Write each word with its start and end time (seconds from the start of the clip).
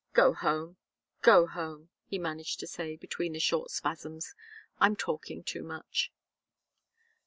"Go 0.13 0.33
home 0.33 0.77
go 1.21 1.45
home," 1.45 1.91
he 2.07 2.17
managed 2.17 2.59
to 2.61 2.65
say, 2.65 2.95
between 2.95 3.33
the 3.33 3.39
short 3.39 3.69
spasms. 3.69 4.33
"I'm 4.79 4.95
talking 4.95 5.43
too 5.43 5.61
much." 5.61 6.11